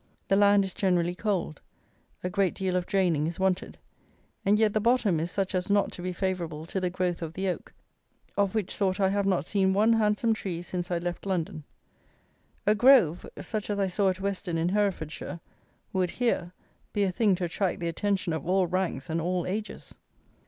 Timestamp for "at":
14.09-14.19